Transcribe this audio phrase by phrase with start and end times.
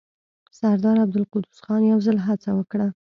[0.59, 2.87] سردار عبدالقدوس خان يو ځل هڅه وکړه.